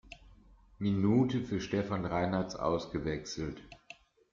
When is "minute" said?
0.79-1.43